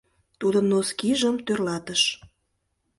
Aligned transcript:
Тудын 0.39 0.65
носкижым 0.71 1.35
тӧрлатыш. 1.45 2.01